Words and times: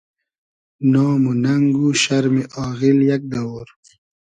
نام 0.93 1.21
و 1.31 1.33
نئنگ 1.43 1.73
و 1.85 1.87
شئرمی 2.03 2.43
آغیل 2.67 2.97
یئگ 3.09 3.23
دئوور 3.31 3.67